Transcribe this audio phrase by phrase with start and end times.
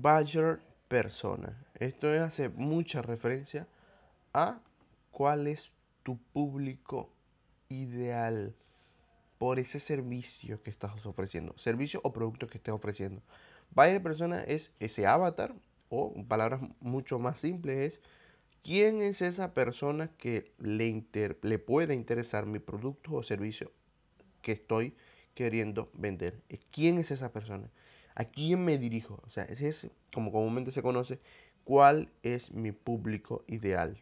[0.00, 1.56] buyer persona.
[1.74, 3.66] Esto hace mucha referencia
[4.32, 4.60] a
[5.10, 5.70] cuál es
[6.02, 7.10] tu público
[7.68, 8.54] ideal
[9.38, 13.22] por ese servicio que estás ofreciendo, servicio o producto que estés ofreciendo.
[13.70, 15.54] Buyer persona es ese avatar
[15.88, 18.00] o en palabras mucho más simples es
[18.62, 21.04] quién es esa persona que le,
[21.42, 23.72] le puede interesar mi producto o servicio
[24.42, 24.94] que estoy
[25.34, 26.40] queriendo vender.
[26.70, 27.70] ¿Quién es esa persona?
[28.16, 29.22] ¿A quién me dirijo?
[29.26, 31.20] O sea, ese es, como comúnmente se conoce,
[31.64, 33.98] cuál es mi público ideal.